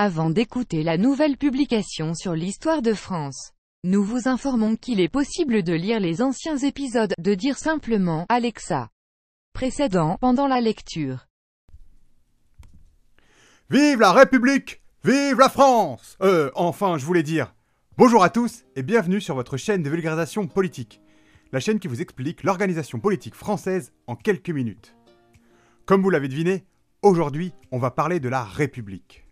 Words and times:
Avant 0.00 0.30
d'écouter 0.30 0.84
la 0.84 0.96
nouvelle 0.96 1.36
publication 1.36 2.14
sur 2.14 2.32
l'histoire 2.32 2.82
de 2.82 2.94
France, 2.94 3.50
nous 3.82 4.04
vous 4.04 4.28
informons 4.28 4.76
qu'il 4.76 5.00
est 5.00 5.08
possible 5.08 5.64
de 5.64 5.72
lire 5.72 5.98
les 5.98 6.22
anciens 6.22 6.56
épisodes 6.56 7.12
de 7.18 7.34
Dire 7.34 7.58
simplement 7.58 8.24
Alexa 8.28 8.90
précédents 9.52 10.16
pendant 10.20 10.46
la 10.46 10.60
lecture. 10.60 11.26
Vive 13.70 13.98
la 13.98 14.12
République 14.12 14.82
Vive 15.02 15.40
la 15.40 15.48
France 15.48 16.16
Euh, 16.22 16.52
enfin, 16.54 16.96
je 16.96 17.04
voulais 17.04 17.24
dire. 17.24 17.52
Bonjour 17.96 18.22
à 18.22 18.30
tous 18.30 18.62
et 18.76 18.84
bienvenue 18.84 19.20
sur 19.20 19.34
votre 19.34 19.56
chaîne 19.56 19.82
de 19.82 19.90
vulgarisation 19.90 20.46
politique. 20.46 21.00
La 21.50 21.58
chaîne 21.58 21.80
qui 21.80 21.88
vous 21.88 22.00
explique 22.00 22.44
l'organisation 22.44 23.00
politique 23.00 23.34
française 23.34 23.92
en 24.06 24.14
quelques 24.14 24.50
minutes. 24.50 24.94
Comme 25.86 26.02
vous 26.02 26.10
l'avez 26.10 26.28
deviné, 26.28 26.66
aujourd'hui, 27.02 27.52
on 27.72 27.80
va 27.80 27.90
parler 27.90 28.20
de 28.20 28.28
la 28.28 28.44
République. 28.44 29.27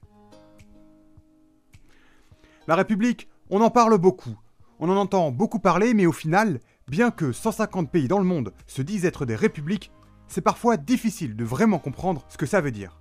La 2.66 2.74
République, 2.74 3.28
on 3.48 3.60
en 3.60 3.70
parle 3.70 3.96
beaucoup. 3.96 4.36
On 4.80 4.88
en 4.88 4.96
entend 4.96 5.30
beaucoup 5.30 5.60
parler, 5.60 5.94
mais 5.94 6.06
au 6.06 6.12
final, 6.12 6.60
bien 6.88 7.12
que 7.12 7.30
150 7.30 7.90
pays 7.90 8.08
dans 8.08 8.18
le 8.18 8.24
monde 8.24 8.52
se 8.66 8.82
disent 8.82 9.04
être 9.04 9.24
des 9.24 9.36
républiques, 9.36 9.92
c'est 10.26 10.40
parfois 10.40 10.76
difficile 10.76 11.36
de 11.36 11.44
vraiment 11.44 11.78
comprendre 11.78 12.24
ce 12.28 12.36
que 12.36 12.46
ça 12.46 12.60
veut 12.60 12.72
dire. 12.72 12.98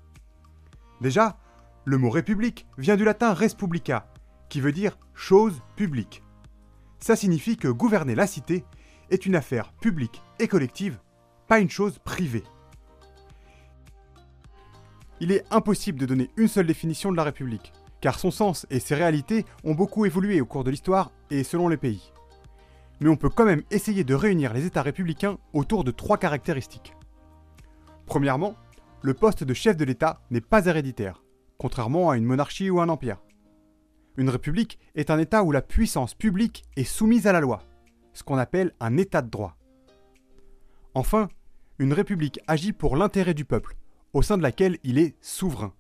Déjà, 1.02 1.38
le 1.84 1.98
mot 1.98 2.12
république 2.12 2.68
vient 2.78 2.96
du 2.96 3.04
latin 3.04 3.34
res 3.34 3.55
publica, 3.58 4.08
qui 4.50 4.62
veut 4.62 4.72
dire 4.72 5.00
chose 5.16 5.64
publique. 5.76 6.22
Ça 7.00 7.16
signifie 7.16 7.58
que 7.58 7.68
gouverner 7.68 8.13
la 8.13 8.27
cité 8.27 8.66
est 9.10 9.26
une 9.26 9.36
affaire 9.36 9.74
publique 9.74 10.22
et 10.40 10.48
collective, 10.48 11.00
pas 11.48 11.60
une 11.60 11.72
chose 11.72 11.98
privée. 11.98 12.44
Il 15.20 15.32
est 15.32 15.46
impossible 15.52 16.00
de 16.00 16.05
donner 16.05 16.30
une 16.38 16.48
seule 16.48 16.68
définition 16.68 17.12
de 17.12 17.18
la 17.18 17.24
République, 17.24 17.74
car 18.05 18.20
son 18.20 18.29
sens 18.29 18.67
et 18.70 18.79
ses 18.79 18.93
réalités 18.93 19.48
ont 19.63 19.73
beaucoup 19.73 20.05
évolué 20.05 20.39
au 20.39 20.45
cours 20.45 20.63
de 20.63 20.70
l'histoire 20.70 21.11
et 21.31 21.43
selon 21.43 21.70
les 21.70 21.75
pays. 21.75 22.11
Mais 22.99 23.09
on 23.09 23.15
peut 23.15 23.31
quand 23.31 23.45
même 23.45 23.63
essayer 23.71 24.03
de 24.03 24.13
réunir 24.13 24.53
les 24.53 24.67
États 24.67 24.84
républicains 24.84 25.39
autour 25.53 25.84
de 25.84 25.89
trois 25.89 26.20
caractéristiques. 26.20 26.93
Premièrement, 28.05 28.53
le 29.01 29.15
poste 29.15 29.43
de 29.43 29.55
chef 29.55 29.76
de 29.76 29.85
l'État 29.85 30.21
n'est 30.29 30.39
pas 30.39 30.67
héréditaire, 30.67 31.23
contrairement 31.57 32.11
à 32.11 32.17
une 32.17 32.26
monarchie 32.26 32.70
ou 32.70 32.79
un 32.79 32.89
empire. 32.89 33.23
Une 34.17 34.29
république 34.29 34.77
est 34.93 35.09
un 35.09 35.17
État 35.17 35.43
où 35.43 35.51
la 35.51 35.63
puissance 35.63 36.13
publique 36.13 36.63
est 36.76 36.83
soumise 36.83 37.26
à 37.26 37.33
la 37.33 37.39
loi, 37.39 37.63
ce 38.13 38.21
qu'on 38.21 38.37
appelle 38.37 38.71
un 38.79 38.98
État 38.98 39.23
de 39.23 39.31
droit. 39.31 39.57
Enfin, 40.93 41.27
une 41.79 41.91
république 41.91 42.39
agit 42.45 42.71
pour 42.71 42.98
l'intérêt 42.98 43.33
du 43.33 43.45
peuple, 43.45 43.76
au 44.13 44.21
sein 44.21 44.37
de 44.37 44.43
laquelle 44.43 44.77
il 44.83 44.99
est 44.99 45.15
souverain. 45.21 45.73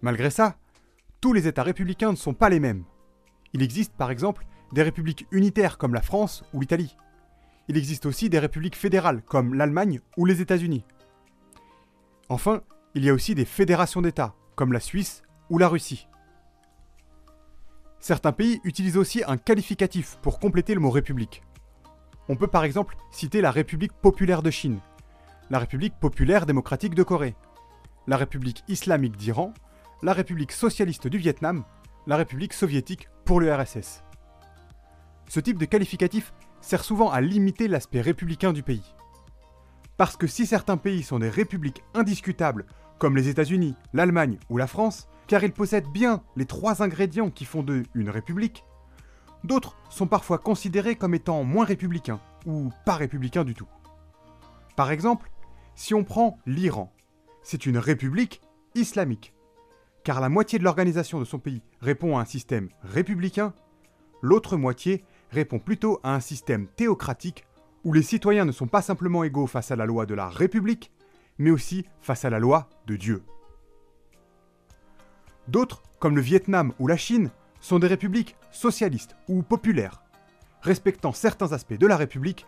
Malgré 0.00 0.30
ça, 0.30 0.56
tous 1.20 1.32
les 1.32 1.48
États 1.48 1.62
républicains 1.62 2.12
ne 2.12 2.16
sont 2.16 2.34
pas 2.34 2.48
les 2.48 2.60
mêmes. 2.60 2.84
Il 3.52 3.62
existe 3.62 3.94
par 3.94 4.10
exemple 4.10 4.46
des 4.72 4.82
républiques 4.82 5.26
unitaires 5.32 5.78
comme 5.78 5.94
la 5.94 6.02
France 6.02 6.44
ou 6.52 6.60
l'Italie. 6.60 6.96
Il 7.68 7.76
existe 7.76 8.06
aussi 8.06 8.30
des 8.30 8.38
républiques 8.38 8.76
fédérales 8.76 9.22
comme 9.22 9.54
l'Allemagne 9.54 10.00
ou 10.16 10.26
les 10.26 10.40
États-Unis. 10.40 10.84
Enfin, 12.28 12.62
il 12.94 13.04
y 13.04 13.10
a 13.10 13.14
aussi 13.14 13.34
des 13.34 13.44
fédérations 13.44 14.02
d'États 14.02 14.34
comme 14.54 14.72
la 14.72 14.80
Suisse 14.80 15.22
ou 15.50 15.58
la 15.58 15.68
Russie. 15.68 16.08
Certains 18.00 18.32
pays 18.32 18.60
utilisent 18.64 18.96
aussi 18.96 19.22
un 19.26 19.36
qualificatif 19.36 20.18
pour 20.22 20.38
compléter 20.38 20.74
le 20.74 20.80
mot 20.80 20.90
république. 20.90 21.42
On 22.28 22.36
peut 22.36 22.46
par 22.46 22.64
exemple 22.64 22.96
citer 23.10 23.40
la 23.40 23.50
République 23.50 23.92
populaire 23.92 24.42
de 24.42 24.50
Chine, 24.50 24.80
la 25.50 25.58
République 25.58 25.94
populaire 25.98 26.46
démocratique 26.46 26.94
de 26.94 27.02
Corée, 27.02 27.34
la 28.06 28.16
République 28.16 28.62
islamique 28.68 29.16
d'Iran 29.16 29.52
la 30.02 30.12
République 30.12 30.52
socialiste 30.52 31.08
du 31.08 31.18
Vietnam, 31.18 31.64
la 32.06 32.16
République 32.16 32.52
soviétique 32.52 33.08
pour 33.24 33.40
l'URSS. 33.40 34.04
Ce 35.28 35.40
type 35.40 35.58
de 35.58 35.64
qualificatif 35.64 36.32
sert 36.60 36.84
souvent 36.84 37.10
à 37.10 37.20
limiter 37.20 37.68
l'aspect 37.68 38.00
républicain 38.00 38.52
du 38.52 38.62
pays. 38.62 38.94
Parce 39.96 40.16
que 40.16 40.28
si 40.28 40.46
certains 40.46 40.76
pays 40.76 41.02
sont 41.02 41.18
des 41.18 41.28
républiques 41.28 41.82
indiscutables, 41.94 42.66
comme 42.98 43.16
les 43.16 43.28
États-Unis, 43.28 43.74
l'Allemagne 43.92 44.38
ou 44.48 44.56
la 44.56 44.68
France, 44.68 45.08
car 45.26 45.42
ils 45.42 45.52
possèdent 45.52 45.92
bien 45.92 46.22
les 46.36 46.46
trois 46.46 46.82
ingrédients 46.82 47.30
qui 47.30 47.44
font 47.44 47.62
d'eux 47.62 47.82
une 47.94 48.10
république, 48.10 48.64
d'autres 49.42 49.76
sont 49.90 50.06
parfois 50.06 50.38
considérés 50.38 50.94
comme 50.94 51.14
étant 51.14 51.42
moins 51.42 51.64
républicains, 51.64 52.20
ou 52.46 52.70
pas 52.86 52.94
républicains 52.94 53.44
du 53.44 53.54
tout. 53.54 53.68
Par 54.76 54.92
exemple, 54.92 55.30
si 55.74 55.92
on 55.92 56.04
prend 56.04 56.38
l'Iran, 56.46 56.92
c'est 57.42 57.66
une 57.66 57.78
république 57.78 58.40
islamique 58.74 59.34
car 60.04 60.20
la 60.20 60.28
moitié 60.28 60.58
de 60.58 60.64
l'organisation 60.64 61.20
de 61.20 61.24
son 61.24 61.38
pays 61.38 61.62
répond 61.80 62.16
à 62.16 62.20
un 62.22 62.24
système 62.24 62.68
républicain, 62.82 63.52
l'autre 64.22 64.56
moitié 64.56 65.04
répond 65.30 65.58
plutôt 65.58 66.00
à 66.02 66.14
un 66.14 66.20
système 66.20 66.66
théocratique 66.66 67.46
où 67.84 67.92
les 67.92 68.02
citoyens 68.02 68.44
ne 68.44 68.52
sont 68.52 68.66
pas 68.66 68.82
simplement 68.82 69.24
égaux 69.24 69.46
face 69.46 69.70
à 69.70 69.76
la 69.76 69.86
loi 69.86 70.06
de 70.06 70.14
la 70.14 70.28
République, 70.28 70.90
mais 71.38 71.50
aussi 71.50 71.84
face 72.00 72.24
à 72.24 72.30
la 72.30 72.38
loi 72.38 72.68
de 72.86 72.96
Dieu. 72.96 73.22
D'autres, 75.46 75.82
comme 75.98 76.16
le 76.16 76.22
Vietnam 76.22 76.72
ou 76.78 76.86
la 76.86 76.96
Chine, 76.96 77.30
sont 77.60 77.78
des 77.78 77.86
républiques 77.86 78.36
socialistes 78.50 79.16
ou 79.28 79.42
populaires, 79.42 80.02
respectant 80.62 81.12
certains 81.12 81.52
aspects 81.52 81.78
de 81.78 81.86
la 81.86 81.96
République, 81.96 82.46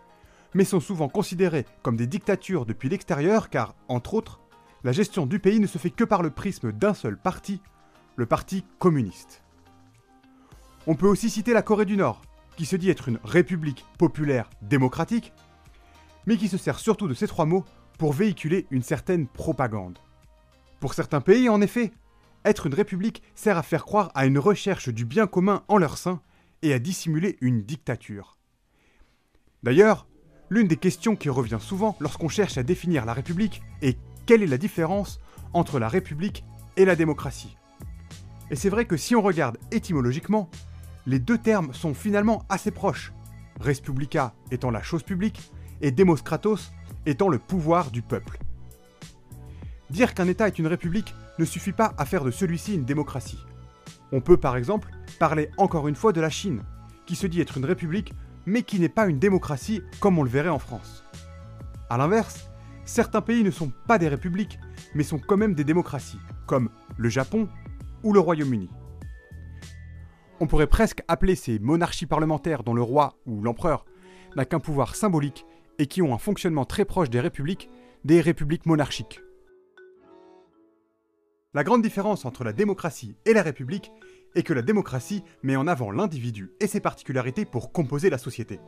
mais 0.53 0.65
sont 0.65 0.79
souvent 0.79 1.09
considérées 1.09 1.65
comme 1.81 1.95
des 1.95 2.07
dictatures 2.07 2.65
depuis 2.65 2.89
l'extérieur 2.89 3.49
car, 3.49 3.75
entre 3.87 4.13
autres, 4.13 4.39
la 4.83 4.91
gestion 4.91 5.25
du 5.25 5.39
pays 5.39 5.59
ne 5.59 5.67
se 5.67 5.77
fait 5.77 5.89
que 5.89 6.03
par 6.03 6.23
le 6.23 6.31
prisme 6.31 6.71
d'un 6.71 6.93
seul 6.93 7.17
parti, 7.17 7.61
le 8.15 8.25
Parti 8.25 8.65
communiste. 8.79 9.43
On 10.87 10.95
peut 10.95 11.07
aussi 11.07 11.29
citer 11.29 11.53
la 11.53 11.61
Corée 11.61 11.85
du 11.85 11.97
Nord, 11.97 12.21
qui 12.57 12.65
se 12.65 12.75
dit 12.75 12.89
être 12.89 13.07
une 13.07 13.19
république 13.23 13.85
populaire 13.97 14.49
démocratique, 14.61 15.33
mais 16.25 16.37
qui 16.37 16.47
se 16.47 16.57
sert 16.57 16.79
surtout 16.79 17.07
de 17.07 17.13
ces 17.13 17.27
trois 17.27 17.45
mots 17.45 17.65
pour 17.97 18.13
véhiculer 18.13 18.67
une 18.71 18.83
certaine 18.83 19.27
propagande. 19.27 19.99
Pour 20.79 20.93
certains 20.93 21.21
pays, 21.21 21.49
en 21.49 21.61
effet, 21.61 21.91
être 22.43 22.65
une 22.65 22.73
république 22.73 23.21
sert 23.35 23.57
à 23.57 23.63
faire 23.63 23.85
croire 23.85 24.11
à 24.15 24.25
une 24.25 24.39
recherche 24.39 24.89
du 24.89 25.05
bien 25.05 25.27
commun 25.27 25.63
en 25.67 25.77
leur 25.77 25.97
sein 25.97 26.21
et 26.63 26.73
à 26.73 26.79
dissimuler 26.79 27.37
une 27.41 27.63
dictature. 27.63 28.37
D'ailleurs, 29.63 30.07
l'une 30.49 30.67
des 30.67 30.77
questions 30.77 31.15
qui 31.15 31.29
revient 31.29 31.59
souvent 31.59 31.95
lorsqu'on 31.99 32.29
cherche 32.29 32.57
à 32.57 32.63
définir 32.63 33.05
la 33.05 33.13
République 33.13 33.61
est 33.81 33.99
quelle 34.31 34.43
est 34.43 34.47
la 34.47 34.57
différence 34.57 35.19
entre 35.51 35.77
la 35.77 35.89
République 35.89 36.45
et 36.77 36.85
la 36.85 36.95
démocratie? 36.95 37.57
Et 38.49 38.55
c'est 38.55 38.69
vrai 38.69 38.85
que 38.85 38.95
si 38.95 39.13
on 39.13 39.21
regarde 39.21 39.57
étymologiquement, 39.71 40.49
les 41.05 41.19
deux 41.19 41.37
termes 41.37 41.73
sont 41.73 41.93
finalement 41.93 42.45
assez 42.47 42.71
proches, 42.71 43.11
res 43.59 43.81
publica 43.81 44.33
étant 44.49 44.71
la 44.71 44.81
chose 44.81 45.03
publique 45.03 45.51
et 45.81 45.91
demos 45.91 46.15
kratos 46.15 46.71
étant 47.05 47.27
le 47.27 47.39
pouvoir 47.39 47.91
du 47.91 48.01
peuple. 48.01 48.39
Dire 49.89 50.13
qu'un 50.13 50.29
État 50.29 50.47
est 50.47 50.59
une 50.59 50.67
république 50.67 51.13
ne 51.37 51.43
suffit 51.43 51.73
pas 51.73 51.93
à 51.97 52.05
faire 52.05 52.23
de 52.23 52.31
celui-ci 52.31 52.75
une 52.75 52.85
démocratie. 52.85 53.43
On 54.13 54.21
peut 54.21 54.37
par 54.37 54.55
exemple 54.55 54.91
parler 55.19 55.49
encore 55.57 55.89
une 55.89 55.95
fois 55.95 56.13
de 56.13 56.21
la 56.21 56.29
Chine, 56.29 56.63
qui 57.05 57.17
se 57.17 57.27
dit 57.27 57.41
être 57.41 57.57
une 57.57 57.65
république 57.65 58.13
mais 58.45 58.63
qui 58.63 58.79
n'est 58.79 58.87
pas 58.87 59.07
une 59.07 59.19
démocratie 59.19 59.81
comme 59.99 60.17
on 60.17 60.23
le 60.23 60.29
verrait 60.29 60.47
en 60.47 60.57
France. 60.57 61.03
A 61.89 61.97
l'inverse, 61.97 62.50
certains 62.91 63.21
pays 63.21 63.43
ne 63.43 63.51
sont 63.51 63.71
pas 63.87 63.97
des 63.97 64.09
républiques, 64.09 64.59
mais 64.93 65.03
sont 65.03 65.17
quand 65.17 65.37
même 65.37 65.55
des 65.55 65.63
démocraties, 65.63 66.19
comme 66.45 66.69
le 66.97 67.07
Japon 67.07 67.47
ou 68.03 68.11
le 68.11 68.19
Royaume-Uni. 68.19 68.69
On 70.41 70.47
pourrait 70.47 70.67
presque 70.67 71.01
appeler 71.07 71.35
ces 71.35 71.57
monarchies 71.59 72.05
parlementaires 72.05 72.63
dont 72.63 72.73
le 72.73 72.81
roi 72.81 73.15
ou 73.25 73.41
l'empereur 73.41 73.85
n'a 74.35 74.43
qu'un 74.43 74.59
pouvoir 74.59 74.95
symbolique 74.95 75.45
et 75.79 75.87
qui 75.87 76.01
ont 76.01 76.13
un 76.13 76.17
fonctionnement 76.17 76.65
très 76.65 76.83
proche 76.83 77.09
des 77.09 77.21
républiques, 77.21 77.69
des 78.03 78.19
républiques 78.19 78.65
monarchiques. 78.65 79.21
La 81.53 81.63
grande 81.63 81.81
différence 81.81 82.25
entre 82.25 82.43
la 82.43 82.53
démocratie 82.53 83.15
et 83.25 83.33
la 83.33 83.41
république 83.41 83.91
est 84.35 84.43
que 84.43 84.53
la 84.53 84.61
démocratie 84.61 85.23
met 85.43 85.55
en 85.55 85.67
avant 85.67 85.91
l'individu 85.91 86.51
et 86.59 86.67
ses 86.67 86.81
particularités 86.81 87.45
pour 87.45 87.71
composer 87.71 88.09
la 88.09 88.17
société. 88.17 88.59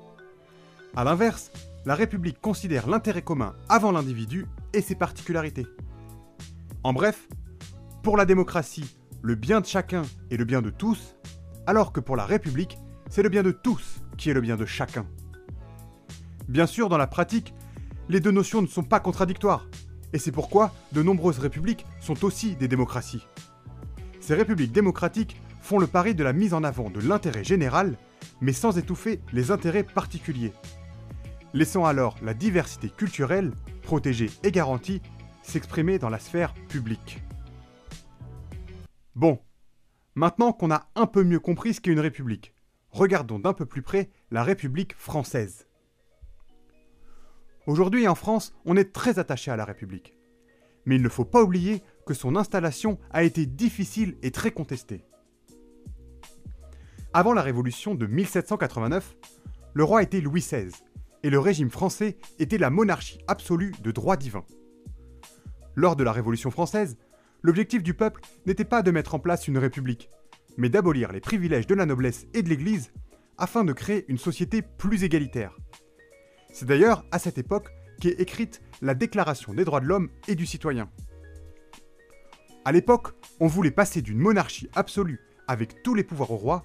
A 0.95 1.03
l'inverse, 1.03 1.51
la 1.85 1.95
République 1.95 2.39
considère 2.39 2.87
l'intérêt 2.87 3.21
commun 3.21 3.55
avant 3.67 3.91
l'individu 3.91 4.45
et 4.73 4.81
ses 4.81 4.95
particularités. 4.95 5.67
En 6.83 6.93
bref, 6.93 7.27
pour 8.03 8.17
la 8.17 8.25
démocratie, 8.25 8.95
le 9.21 9.35
bien 9.35 9.61
de 9.61 9.65
chacun 9.65 10.03
est 10.31 10.37
le 10.37 10.45
bien 10.45 10.61
de 10.61 10.69
tous, 10.69 11.15
alors 11.67 11.91
que 11.91 11.99
pour 11.99 12.15
la 12.15 12.25
République, 12.25 12.77
c'est 13.09 13.23
le 13.23 13.29
bien 13.29 13.43
de 13.43 13.51
tous 13.51 14.01
qui 14.17 14.29
est 14.29 14.33
le 14.33 14.41
bien 14.41 14.57
de 14.57 14.65
chacun. 14.65 15.05
Bien 16.47 16.67
sûr, 16.67 16.89
dans 16.89 16.97
la 16.97 17.07
pratique, 17.07 17.53
les 18.09 18.19
deux 18.19 18.31
notions 18.31 18.61
ne 18.61 18.67
sont 18.67 18.83
pas 18.83 18.99
contradictoires, 18.99 19.67
et 20.13 20.19
c'est 20.19 20.31
pourquoi 20.31 20.73
de 20.91 21.03
nombreuses 21.03 21.39
républiques 21.39 21.85
sont 21.99 22.23
aussi 22.25 22.55
des 22.55 22.67
démocraties. 22.67 23.25
Ces 24.19 24.35
républiques 24.35 24.71
démocratiques 24.71 25.41
font 25.61 25.79
le 25.79 25.87
pari 25.87 26.15
de 26.15 26.23
la 26.23 26.33
mise 26.33 26.53
en 26.53 26.63
avant 26.63 26.89
de 26.89 26.99
l'intérêt 26.99 27.43
général, 27.43 27.97
mais 28.41 28.53
sans 28.53 28.77
étouffer 28.77 29.21
les 29.31 29.51
intérêts 29.51 29.83
particuliers, 29.83 30.53
laissant 31.53 31.85
alors 31.85 32.17
la 32.21 32.33
diversité 32.33 32.89
culturelle, 32.89 33.51
protégée 33.83 34.29
et 34.43 34.51
garantie, 34.51 35.01
s'exprimer 35.43 35.99
dans 35.99 36.09
la 36.09 36.19
sphère 36.19 36.53
publique. 36.67 37.21
Bon, 39.15 39.39
maintenant 40.15 40.53
qu'on 40.53 40.71
a 40.71 40.87
un 40.95 41.05
peu 41.05 41.23
mieux 41.23 41.39
compris 41.39 41.75
ce 41.75 41.81
qu'est 41.81 41.91
une 41.91 41.99
république, 41.99 42.53
regardons 42.89 43.39
d'un 43.39 43.53
peu 43.53 43.65
plus 43.65 43.81
près 43.81 44.09
la 44.31 44.43
République 44.43 44.95
française. 44.97 45.67
Aujourd'hui 47.67 48.07
en 48.07 48.15
France, 48.15 48.53
on 48.65 48.75
est 48.75 48.91
très 48.91 49.19
attaché 49.19 49.51
à 49.51 49.55
la 49.55 49.65
République. 49.65 50.17
Mais 50.85 50.95
il 50.95 51.01
ne 51.01 51.09
faut 51.09 51.23
pas 51.23 51.41
oublier 51.41 51.81
que 52.05 52.13
son 52.13 52.35
installation 52.35 52.99
a 53.11 53.23
été 53.23 53.45
difficile 53.45 54.17
et 54.21 54.31
très 54.31 54.51
contestée. 54.51 55.05
Avant 57.13 57.33
la 57.33 57.41
Révolution 57.41 57.95
de 57.95 58.05
1789, 58.05 59.15
le 59.75 59.83
roi 59.83 60.03
était 60.03 60.19
Louis 60.19 60.41
XVI, 60.41 60.73
et 61.23 61.29
le 61.29 61.39
régime 61.39 61.69
français 61.69 62.17
était 62.37 62.57
la 62.57 62.69
monarchie 62.69 63.19
absolue 63.27 63.71
de 63.81 63.91
droit 63.91 64.17
divin. 64.17 64.43
Lors 65.75 65.95
de 65.95 66.03
la 66.03 66.11
Révolution 66.11 66.51
française, 66.51 66.97
l'objectif 67.41 67.81
du 67.81 67.93
peuple 67.93 68.21
n'était 68.45 68.65
pas 68.65 68.83
de 68.83 68.91
mettre 68.91 69.15
en 69.15 69.19
place 69.19 69.47
une 69.47 69.57
république, 69.57 70.09
mais 70.57 70.69
d'abolir 70.69 71.11
les 71.11 71.21
privilèges 71.21 71.67
de 71.67 71.75
la 71.75 71.85
noblesse 71.85 72.27
et 72.33 72.43
de 72.43 72.49
l'Église 72.49 72.91
afin 73.37 73.63
de 73.63 73.73
créer 73.73 74.05
une 74.09 74.17
société 74.17 74.61
plus 74.61 75.03
égalitaire. 75.03 75.57
C'est 76.51 76.65
d'ailleurs 76.65 77.05
à 77.11 77.17
cette 77.17 77.39
époque 77.39 77.69
qu'est 77.99 78.21
écrite 78.21 78.61
la 78.81 78.93
Déclaration 78.93 79.53
des 79.53 79.65
droits 79.65 79.79
de 79.79 79.87
l'homme 79.87 80.09
et 80.27 80.35
du 80.35 80.45
citoyen. 80.45 80.89
À 82.65 82.71
l'époque, 82.71 83.13
on 83.39 83.47
voulait 83.47 83.71
passer 83.71 84.01
d'une 84.01 84.19
monarchie 84.19 84.69
absolue 84.75 85.19
avec 85.47 85.81
tous 85.83 85.95
les 85.95 86.03
pouvoirs 86.03 86.31
au 86.31 86.37
roi 86.37 86.63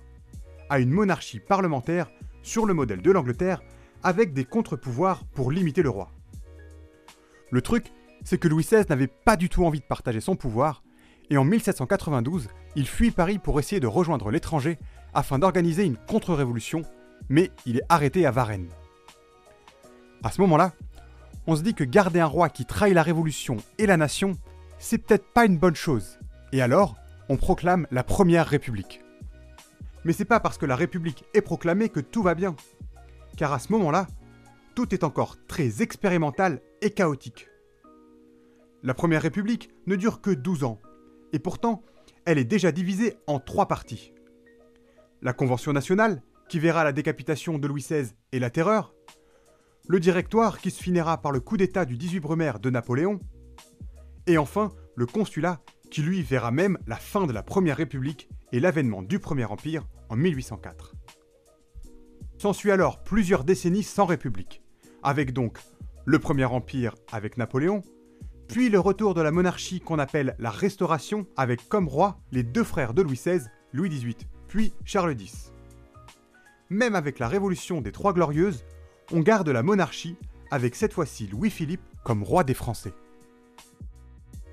à 0.68 0.78
une 0.78 0.90
monarchie 0.90 1.40
parlementaire 1.40 2.10
sur 2.42 2.66
le 2.66 2.74
modèle 2.74 3.02
de 3.02 3.10
l'Angleterre 3.10 3.62
avec 4.02 4.32
des 4.32 4.44
contre-pouvoirs 4.44 5.24
pour 5.34 5.50
limiter 5.50 5.82
le 5.82 5.90
roi. 5.90 6.10
Le 7.50 7.62
truc, 7.62 7.92
c'est 8.24 8.38
que 8.38 8.48
Louis 8.48 8.64
XVI 8.64 8.84
n'avait 8.88 9.06
pas 9.06 9.36
du 9.36 9.48
tout 9.48 9.64
envie 9.64 9.80
de 9.80 9.84
partager 9.84 10.20
son 10.20 10.36
pouvoir, 10.36 10.82
et 11.30 11.36
en 11.36 11.44
1792, 11.44 12.48
il 12.76 12.86
fuit 12.86 13.10
Paris 13.10 13.38
pour 13.38 13.58
essayer 13.58 13.80
de 13.80 13.86
rejoindre 13.86 14.30
l'étranger 14.30 14.78
afin 15.14 15.38
d'organiser 15.38 15.84
une 15.84 15.96
contre-révolution, 15.96 16.82
mais 17.28 17.50
il 17.66 17.78
est 17.78 17.86
arrêté 17.88 18.26
à 18.26 18.30
Varennes. 18.30 18.68
À 20.22 20.30
ce 20.30 20.40
moment-là, 20.42 20.72
on 21.46 21.56
se 21.56 21.62
dit 21.62 21.74
que 21.74 21.84
garder 21.84 22.20
un 22.20 22.26
roi 22.26 22.48
qui 22.48 22.66
trahit 22.66 22.94
la 22.94 23.02
révolution 23.02 23.56
et 23.78 23.86
la 23.86 23.96
nation, 23.96 24.32
c'est 24.78 24.98
peut-être 24.98 25.32
pas 25.32 25.46
une 25.46 25.58
bonne 25.58 25.76
chose. 25.76 26.18
Et 26.52 26.60
alors, 26.60 26.96
on 27.28 27.36
proclame 27.36 27.86
la 27.90 28.04
première 28.04 28.46
république. 28.46 29.00
Mais 30.04 30.12
c'est 30.12 30.24
pas 30.24 30.40
parce 30.40 30.58
que 30.58 30.66
la 30.66 30.76
république 30.76 31.24
est 31.34 31.40
proclamée 31.40 31.88
que 31.88 32.00
tout 32.00 32.22
va 32.22 32.34
bien. 32.34 32.54
Car 33.38 33.52
à 33.52 33.60
ce 33.60 33.70
moment-là, 33.72 34.08
tout 34.74 34.92
est 34.92 35.04
encore 35.04 35.36
très 35.46 35.80
expérimental 35.80 36.60
et 36.82 36.90
chaotique. 36.90 37.48
La 38.82 38.94
première 38.94 39.22
république 39.22 39.70
ne 39.86 39.94
dure 39.94 40.20
que 40.20 40.32
12 40.32 40.64
ans, 40.64 40.80
et 41.32 41.38
pourtant, 41.38 41.84
elle 42.24 42.38
est 42.38 42.44
déjà 42.44 42.72
divisée 42.72 43.16
en 43.28 43.38
trois 43.38 43.68
parties. 43.68 44.12
La 45.22 45.32
Convention 45.32 45.72
nationale, 45.72 46.20
qui 46.48 46.58
verra 46.58 46.82
la 46.82 46.92
décapitation 46.92 47.58
de 47.58 47.68
Louis 47.68 47.82
XVI 47.82 48.10
et 48.32 48.40
la 48.40 48.50
terreur, 48.50 48.92
le 49.86 50.00
directoire 50.00 50.58
qui 50.58 50.72
se 50.72 50.82
finira 50.82 51.20
par 51.20 51.30
le 51.30 51.38
coup 51.38 51.56
d'État 51.56 51.84
du 51.84 51.96
18 51.96 52.18
Brumaire 52.18 52.58
de 52.58 52.70
Napoléon, 52.70 53.20
et 54.26 54.36
enfin 54.36 54.72
le 54.96 55.06
consulat 55.06 55.60
qui 55.92 56.02
lui 56.02 56.22
verra 56.22 56.50
même 56.50 56.76
la 56.88 56.96
fin 56.96 57.24
de 57.24 57.32
la 57.32 57.44
Première 57.44 57.76
République 57.76 58.28
et 58.50 58.58
l'avènement 58.58 59.02
du 59.02 59.20
Premier 59.20 59.44
Empire 59.44 59.86
en 60.08 60.16
1804. 60.16 60.97
S'ensuit 62.38 62.70
alors 62.70 63.02
plusieurs 63.02 63.42
décennies 63.42 63.82
sans 63.82 64.06
République, 64.06 64.62
avec 65.02 65.32
donc 65.32 65.58
le 66.04 66.20
Premier 66.20 66.44
Empire 66.44 66.94
avec 67.10 67.36
Napoléon, 67.36 67.82
puis 68.46 68.68
le 68.68 68.78
retour 68.78 69.14
de 69.14 69.20
la 69.20 69.32
monarchie 69.32 69.80
qu'on 69.80 69.98
appelle 69.98 70.36
la 70.38 70.50
Restauration 70.50 71.26
avec 71.36 71.68
comme 71.68 71.88
roi 71.88 72.20
les 72.30 72.44
deux 72.44 72.62
frères 72.62 72.94
de 72.94 73.02
Louis 73.02 73.16
XVI, 73.16 73.40
Louis 73.72 73.88
XVIII, 73.88 74.16
puis 74.46 74.72
Charles 74.84 75.20
X. 75.20 75.52
Même 76.70 76.94
avec 76.94 77.18
la 77.18 77.26
Révolution 77.26 77.80
des 77.80 77.90
Trois 77.90 78.12
Glorieuses, 78.12 78.64
on 79.12 79.18
garde 79.18 79.48
la 79.48 79.64
monarchie 79.64 80.16
avec 80.52 80.76
cette 80.76 80.92
fois-ci 80.92 81.26
Louis-Philippe 81.26 81.82
comme 82.04 82.22
roi 82.22 82.44
des 82.44 82.54
Français. 82.54 82.92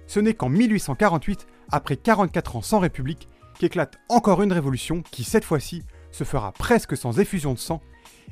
Ce 0.07 0.19
n'est 0.19 0.33
qu'en 0.33 0.49
1848, 0.49 1.45
après 1.71 1.97
44 1.97 2.55
ans 2.55 2.61
sans 2.63 2.79
République, 2.79 3.29
qu'éclate 3.59 3.99
encore 4.09 4.41
une 4.41 4.53
révolution 4.53 5.03
qui, 5.11 5.23
cette 5.23 5.45
fois-ci, 5.45 5.83
se 6.15 6.23
fera 6.23 6.53
presque 6.53 6.95
sans 6.95 7.19
effusion 7.19 7.53
de 7.53 7.59
sang 7.59 7.81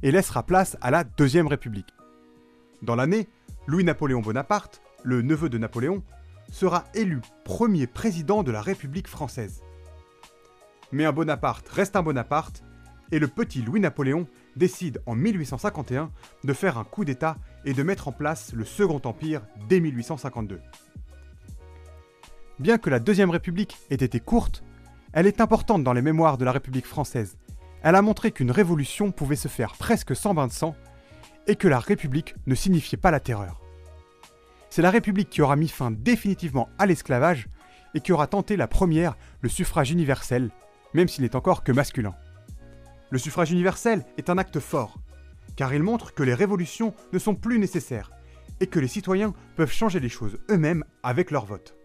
et 0.04 0.12
laissera 0.12 0.44
place 0.44 0.78
à 0.80 0.90
la 0.90 1.04
Deuxième 1.04 1.48
République. 1.48 1.94
Dans 2.82 2.96
l'année, 2.96 3.28
Louis-Napoléon 3.68 4.22
Bonaparte, 4.22 4.82
le 5.04 5.22
neveu 5.22 5.50
de 5.50 5.58
Napoléon, 5.58 6.02
sera 6.50 6.86
élu 6.94 7.20
premier 7.44 7.86
président 7.86 8.42
de 8.42 8.52
la 8.52 8.62
République 8.62 9.10
française. 9.10 9.64
Mais 10.94 11.04
un 11.04 11.12
Bonaparte 11.12 11.68
reste 11.68 11.98
un 11.98 12.04
Bonaparte, 12.04 12.64
et 13.12 13.20
le 13.20 13.28
petit 13.28 13.62
Louis-Napoléon 13.62 14.28
décide 14.56 15.02
en 15.06 15.16
1851 15.16 16.10
de 16.44 16.54
faire 16.54 16.78
un 16.78 16.86
coup 16.86 17.04
d'État 17.04 17.38
et 17.66 17.74
de 17.74 17.84
mettre 17.84 18.08
en 18.08 18.14
place 18.14 18.54
le 18.54 18.64
Second 18.64 19.02
Empire 19.04 19.42
dès 19.68 19.82
1852. 19.82 20.62
Bien 22.60 22.78
que 22.78 22.90
la 22.90 23.00
Deuxième 23.00 23.30
République 23.30 23.78
ait 23.90 23.96
été 23.96 24.22
courte, 24.22 24.64
elle 25.12 25.28
est 25.28 25.42
importante 25.42 25.84
dans 25.84 25.94
les 25.94 26.02
mémoires 26.02 26.38
de 26.38 26.46
la 26.46 26.54
République 26.54 26.88
française. 26.88 27.38
Elle 27.84 27.96
a 27.96 28.02
montré 28.02 28.32
qu'une 28.32 28.52
révolution 28.52 29.12
pouvait 29.12 29.36
se 29.36 29.50
faire 29.50 29.74
presque 29.74 30.16
sans 30.16 30.34
bain 30.34 30.48
de 30.48 30.54
sang 30.54 30.76
et 31.48 31.58
que 31.58 31.68
la 31.68 31.80
République 31.80 32.36
ne 32.48 32.56
signifiait 32.56 32.98
pas 32.98 33.12
la 33.12 33.20
terreur. 33.20 33.60
C'est 34.70 34.82
la 34.82 34.90
République 34.90 35.30
qui 35.30 35.42
aura 35.42 35.58
mis 35.58 35.68
fin 35.68 35.92
définitivement 35.92 36.70
à 36.80 36.86
l'esclavage 36.86 37.48
et 37.94 38.00
qui 38.00 38.14
aura 38.14 38.28
tenté 38.28 38.56
la 38.56 38.68
première 38.68 39.18
le 39.42 39.50
suffrage 39.50 39.92
universel, 39.92 40.50
même 40.94 41.10
s'il 41.10 41.24
n'est 41.24 41.36
encore 41.36 41.64
que 41.64 41.74
masculin. 41.74 42.16
Le 43.10 43.20
suffrage 43.20 43.52
universel 43.52 44.06
est 44.18 44.30
un 44.30 44.38
acte 44.38 44.60
fort, 44.60 44.98
car 45.56 45.74
il 45.74 45.84
montre 45.84 46.14
que 46.14 46.24
les 46.24 46.34
révolutions 46.34 46.96
ne 47.12 47.20
sont 47.20 47.36
plus 47.36 47.60
nécessaires 47.60 48.12
et 48.62 48.68
que 48.68 48.80
les 48.80 48.88
citoyens 48.88 49.34
peuvent 49.56 49.72
changer 49.72 50.00
les 50.00 50.10
choses 50.10 50.40
eux-mêmes 50.50 50.86
avec 51.04 51.32
leur 51.32 51.46
vote. 51.46 51.76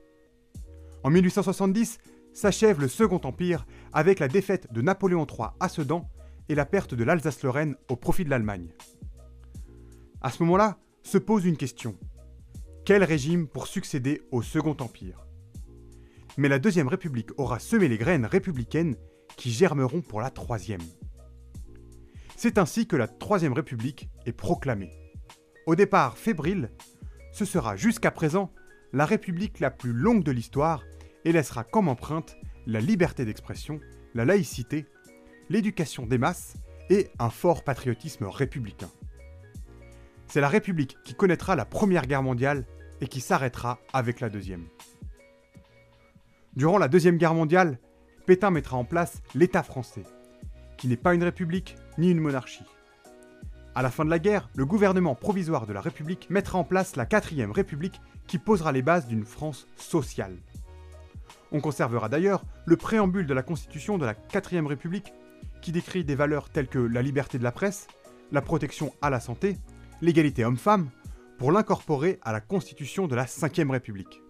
En 1.03 1.11
1870, 1.11 1.99
s'achève 2.39 2.81
le 2.81 2.87
Second 2.87 3.21
Empire 3.25 3.67
avec 3.93 4.21
la 4.21 4.29
défaite 4.29 4.73
de 4.73 4.81
Napoléon 4.81 5.27
III 5.27 5.49
à 5.59 5.69
Sedan 5.69 6.09
et 6.49 6.55
la 6.55 6.67
perte 6.67 6.95
de 6.95 7.03
l'Alsace-Lorraine 7.03 7.75
au 7.89 7.97
profit 7.97 8.25
de 8.25 8.31
l'Allemagne. 8.31 8.69
À 10.21 10.31
ce 10.31 10.45
moment-là, 10.45 10.79
se 11.03 11.19
pose 11.19 11.45
une 11.47 11.57
question. 11.57 11.99
Quel 12.85 13.03
régime 13.03 13.49
pour 13.49 13.67
succéder 13.67 14.23
au 14.31 14.43
Second 14.43 14.77
Empire? 14.79 15.27
Mais 16.37 16.49
la 16.49 16.61
Deuxième 16.61 16.87
République 16.87 17.37
aura 17.39 17.59
semé 17.59 17.89
les 17.89 17.99
graines 17.99 18.25
républicaines 18.27 18.95
qui 19.37 19.51
germeront 19.51 20.01
pour 20.01 20.21
la 20.21 20.31
Troisième. 20.31 20.81
C'est 22.37 22.57
ainsi 22.57 22.87
que 22.87 22.95
la 22.95 23.09
Troisième 23.09 23.53
République 23.53 24.11
est 24.27 24.33
proclamée. 24.33 24.93
Au 25.67 25.75
départ 25.75 26.17
fébrile, 26.17 26.71
ce 27.33 27.45
sera 27.45 27.75
jusqu'à 27.75 28.13
présent 28.13 28.53
la 28.93 29.07
République 29.07 29.59
la 29.59 29.73
plus 29.73 29.93
longue 29.93 30.23
de 30.23 30.31
l'histoire 30.31 30.85
et 31.25 31.33
laissera 31.33 31.65
comme 31.65 31.89
empreinte 31.89 32.37
la 32.67 32.81
liberté 32.81 33.25
d'expression, 33.25 33.81
la 34.15 34.25
laïcité, 34.25 34.87
l'éducation 35.49 36.07
des 36.07 36.19
masses 36.19 36.55
et 36.91 37.11
un 37.19 37.31
fort 37.31 37.65
patriotisme 37.65 38.25
républicain. 38.25 38.91
C'est 40.27 40.41
la 40.41 40.49
République 40.49 40.99
qui 41.05 41.15
connaîtra 41.15 41.57
la 41.57 41.65
Première 41.65 42.07
Guerre 42.07 42.23
mondiale 42.23 42.67
et 43.01 43.07
qui 43.07 43.21
s'arrêtera 43.21 43.79
avec 43.93 44.21
la 44.21 44.29
Deuxième. 44.29 44.67
Durant 46.55 46.79
la 46.79 46.89
Deuxième 46.89 47.17
Guerre 47.17 47.35
mondiale, 47.35 47.79
Pétain 48.27 48.51
mettra 48.51 48.77
en 48.77 48.85
place 48.85 49.23
l'État 49.35 49.63
français, 49.63 50.05
qui 50.77 50.89
n'est 50.89 50.97
pas 50.97 51.15
une 51.15 51.25
république 51.25 51.77
ni 51.97 52.11
une 52.11 52.21
monarchie. 52.21 52.65
À 53.75 53.83
la 53.83 53.91
fin 53.91 54.05
de 54.05 54.11
la 54.11 54.19
guerre, 54.19 54.51
le 54.55 54.67
gouvernement 54.67 55.15
provisoire 55.15 55.67
de 55.67 55.73
la 55.73 55.81
République 55.81 56.29
mettra 56.31 56.59
en 56.59 56.65
place 56.65 56.97
la 56.97 57.07
Quatrième 57.07 57.53
République 57.53 58.01
qui 58.27 58.39
posera 58.39 58.73
les 58.73 58.83
bases 58.83 59.07
d'une 59.07 59.25
France 59.25 59.67
sociale. 59.77 60.37
On 61.51 61.61
conservera 61.61 62.09
d'ailleurs 62.09 62.45
le 62.67 62.77
préambule 62.77 63.27
de 63.27 63.35
la 63.35 63.43
Constitution 63.43 63.99
de 63.99 64.05
la 64.05 64.15
4ème 64.15 64.67
République, 64.67 65.13
qui 65.63 65.73
décrit 65.73 66.05
des 66.05 66.15
valeurs 66.15 66.51
telles 66.51 66.69
que 66.69 66.79
la 66.79 67.03
liberté 67.03 67.39
de 67.39 67.45
la 67.45 67.53
presse, 67.53 67.89
la 68.33 68.43
protection 68.43 68.93
à 69.01 69.11
la 69.11 69.21
santé, 69.21 69.57
l'égalité 70.03 70.45
homme-femme, 70.45 70.91
pour 71.39 71.53
l'incorporer 71.53 72.19
à 72.23 72.33
la 72.33 72.41
Constitution 72.41 73.07
de 73.07 73.15
la 73.15 73.25
5ème 73.25 73.71
République. 73.71 74.23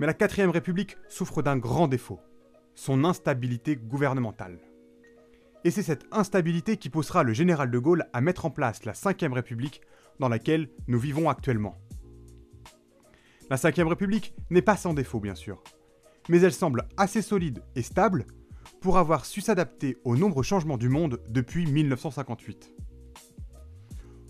Mais 0.00 0.06
la 0.06 0.14
4ème 0.14 0.50
République 0.50 0.96
souffre 1.08 1.42
d'un 1.42 1.56
grand 1.56 1.88
défaut, 1.88 2.20
son 2.74 3.04
instabilité 3.04 3.76
gouvernementale. 3.76 4.58
Et 5.64 5.70
c'est 5.70 5.82
cette 5.82 6.06
instabilité 6.12 6.76
qui 6.76 6.90
poussera 6.90 7.22
le 7.22 7.32
général 7.32 7.70
de 7.70 7.78
Gaulle 7.78 8.06
à 8.12 8.20
mettre 8.20 8.44
en 8.44 8.50
place 8.50 8.84
la 8.84 8.92
5ème 8.92 9.32
République 9.32 9.80
dans 10.18 10.28
laquelle 10.28 10.68
nous 10.88 10.98
vivons 10.98 11.28
actuellement. 11.28 11.76
La 13.50 13.56
5ème 13.56 13.88
République 13.88 14.34
n'est 14.50 14.62
pas 14.62 14.76
sans 14.76 14.94
défaut, 14.94 15.20
bien 15.20 15.34
sûr, 15.34 15.62
mais 16.28 16.40
elle 16.40 16.52
semble 16.52 16.86
assez 16.96 17.22
solide 17.22 17.62
et 17.76 17.82
stable 17.82 18.26
pour 18.80 18.98
avoir 18.98 19.24
su 19.24 19.40
s'adapter 19.40 19.96
aux 20.04 20.16
nombreux 20.16 20.42
changements 20.42 20.76
du 20.76 20.88
monde 20.88 21.20
depuis 21.28 21.66
1958. 21.66 22.72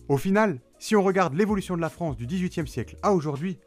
Au 0.09 0.17
final, 0.17 0.61
si 0.79 0.95
on 0.97 1.03
regarde 1.03 1.35
l'évolution 1.35 1.77
de 1.77 1.81
la 1.81 1.89
France 1.89 2.17
du 2.17 2.27
XVIIIe 2.27 2.69
siècle 2.69 2.97
à 3.03 3.13
aujourd'hui, 3.13 3.59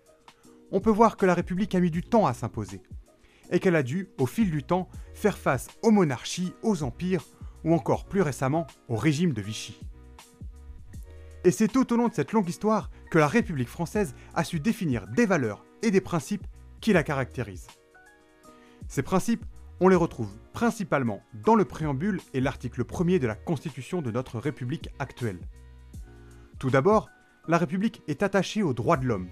on 0.72 0.82
peut 0.82 0.92
voir 0.92 1.18
que 1.18 1.26
la 1.26 1.34
République 1.34 1.76
a 1.76 1.80
mis 1.80 1.92
du 1.92 2.04
temps 2.04 2.28
à 2.28 2.34
s'imposer, 2.34 2.82
et 3.52 3.60
qu'elle 3.60 3.76
a 3.76 3.84
dû, 3.84 4.10
au 4.20 4.26
fil 4.26 4.52
du 4.52 4.64
temps, 4.64 4.90
faire 5.14 5.38
face 5.38 5.68
aux 5.82 5.92
monarchies, 5.92 6.54
aux 6.62 6.84
empires, 6.84 7.24
ou 7.64 7.74
encore 7.74 8.06
plus 8.06 8.22
récemment 8.22 8.68
au 8.88 8.96
régime 8.96 9.34
de 9.34 9.42
Vichy. 9.42 9.80
Et 11.44 11.52
c'est 11.52 11.68
tout 11.68 11.92
au 11.94 11.98
long 11.98 12.08
de 12.08 12.14
cette 12.14 12.34
longue 12.34 12.50
histoire 12.50 12.90
que 13.10 13.18
la 13.18 13.28
République 13.28 13.70
française 13.70 14.16
a 14.36 14.44
su 14.44 14.60
définir 14.60 15.08
des 15.08 15.26
valeurs 15.26 15.66
et 15.82 15.92
des 15.92 16.02
principes 16.02 16.46
qui 16.82 16.94
la 16.94 17.04
caractérisent. 17.04 17.68
Ces 18.88 19.04
principes, 19.04 19.46
on 19.80 19.90
les 19.90 19.96
retrouve 19.96 20.32
principalement 20.54 21.22
dans 21.34 21.56
le 21.56 21.66
préambule 21.66 22.22
et 22.34 22.42
l'article 22.42 22.84
1er 22.84 23.20
de 23.20 23.28
la 23.28 23.36
Constitution 23.36 24.02
de 24.02 24.12
notre 24.12 24.40
République 24.40 24.90
actuelle. 24.98 25.40
Tout 26.58 26.70
d'abord, 26.70 27.10
la 27.48 27.58
République 27.58 28.02
est 28.08 28.24
attachée 28.24 28.64
aux 28.64 28.74
droits 28.74 28.98
de 28.98 29.06
l'homme 29.06 29.30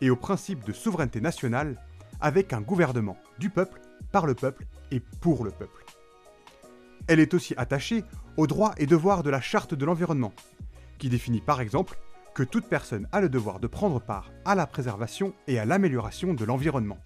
et 0.00 0.10
au 0.10 0.16
principe 0.16 0.64
de 0.64 0.72
souveraineté 0.72 1.20
nationale 1.20 1.80
avec 2.20 2.52
un 2.52 2.60
gouvernement 2.60 3.16
du 3.38 3.50
peuple, 3.50 3.80
par 4.12 4.26
le 4.26 4.34
peuple 4.34 4.66
et 4.90 5.00
pour 5.00 5.44
le 5.44 5.50
peuple. 5.50 5.84
Elle 7.06 7.20
est 7.20 7.34
aussi 7.34 7.54
attachée 7.56 8.04
aux 8.36 8.46
droits 8.46 8.74
et 8.78 8.86
devoirs 8.86 9.22
de 9.22 9.30
la 9.30 9.40
Charte 9.40 9.74
de 9.74 9.84
l'environnement, 9.84 10.32
qui 10.98 11.08
définit 11.08 11.40
par 11.40 11.60
exemple 11.60 11.98
que 12.34 12.42
toute 12.42 12.68
personne 12.68 13.08
a 13.12 13.20
le 13.20 13.28
devoir 13.28 13.60
de 13.60 13.66
prendre 13.66 14.00
part 14.00 14.30
à 14.44 14.54
la 14.54 14.66
préservation 14.66 15.32
et 15.46 15.58
à 15.58 15.64
l'amélioration 15.64 16.34
de 16.34 16.44
l'environnement. 16.44 16.98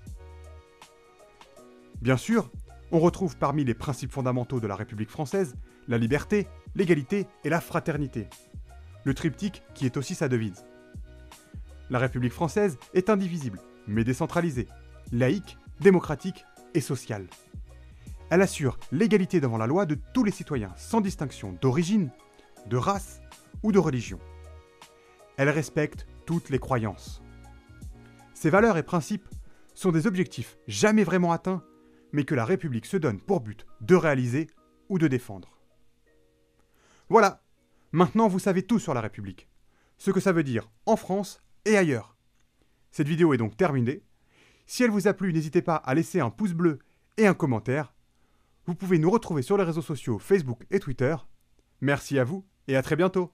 Bien 2.01 2.17
sûr, 2.17 2.51
on 2.93 2.99
retrouve 2.99 3.37
parmi 3.37 3.65
les 3.65 3.75
principes 3.75 4.13
fondamentaux 4.13 4.61
de 4.61 4.67
la 4.67 4.75
République 4.75 5.11
française 5.11 5.55
la 5.89 5.99
liberté, 5.99 6.47
l'égalité 6.75 7.27
et 7.45 7.51
la 7.51 7.61
fraternité. 7.61 8.29
Le 9.05 9.13
triptyque 9.13 9.63
qui 9.75 9.87
est 9.87 9.97
aussi 9.97 10.15
sa 10.15 10.29
devise. 10.29 10.65
La 11.91 11.99
République 11.99 12.33
française 12.33 12.79
est 12.95 13.11
indivisible, 13.11 13.61
mais 13.89 14.05
décentralisée, 14.05 14.69
laïque, 15.11 15.59
démocratique 15.81 16.45
et 16.75 16.81
sociale. 16.81 17.27
Elle 18.31 18.43
assure 18.43 18.79
l'égalité 18.93 19.41
devant 19.41 19.59
la 19.59 19.67
loi 19.67 19.85
de 19.85 19.99
tous 20.15 20.23
les 20.23 20.31
citoyens, 20.31 20.73
sans 20.77 21.01
distinction 21.01 21.59
d'origine, 21.61 22.11
de 22.67 22.77
race 22.77 23.21
ou 23.63 23.73
de 23.73 23.79
religion. 23.79 24.21
Elle 25.37 25.49
respecte 25.49 26.07
toutes 26.27 26.51
les 26.51 26.61
croyances. 26.61 27.23
Ces 28.33 28.51
valeurs 28.51 28.77
et 28.77 28.85
principes 28.85 29.29
sont 29.75 29.91
des 29.91 30.07
objectifs 30.07 30.57
jamais 30.69 31.03
vraiment 31.03 31.33
atteints, 31.33 31.65
mais 32.13 32.25
que 32.25 32.35
la 32.35 32.45
République 32.45 32.87
se 32.87 32.97
donne 32.97 33.21
pour 33.21 33.41
but 33.41 33.67
de 33.81 33.95
réaliser 33.95 34.49
ou 34.89 34.99
de 34.99 35.09
défendre. 35.09 35.57
Voilà, 37.09 37.43
maintenant 37.93 38.29
vous 38.29 38.39
savez 38.39 38.63
tout 38.63 38.79
sur 38.79 38.95
la 38.95 39.01
République, 39.01 39.49
ce 39.99 40.11
que 40.11 40.21
ça 40.21 40.33
veut 40.33 40.45
dire 40.45 40.71
en 40.87 40.97
France 40.97 41.43
et 41.65 41.77
ailleurs. 41.77 42.17
Cette 42.91 43.09
vidéo 43.09 43.35
est 43.35 43.39
donc 43.39 43.57
terminée. 43.57 44.03
Si 44.67 44.83
elle 44.83 44.91
vous 44.91 45.09
a 45.09 45.15
plu, 45.15 45.33
n'hésitez 45.33 45.63
pas 45.63 45.77
à 45.77 45.95
laisser 45.95 46.21
un 46.21 46.31
pouce 46.31 46.53
bleu 46.53 46.79
et 47.17 47.27
un 47.27 47.35
commentaire. 47.35 47.95
Vous 48.67 48.75
pouvez 48.75 48.99
nous 48.99 49.11
retrouver 49.11 49.43
sur 49.43 49.57
les 49.57 49.65
réseaux 49.65 49.83
sociaux 49.83 50.19
Facebook 50.19 50.65
et 50.71 50.81
Twitter. 50.81 51.17
Merci 51.81 52.19
à 52.19 52.25
vous 52.25 52.47
et 52.69 52.77
à 52.77 52.83
très 52.83 52.97
bientôt 52.97 53.33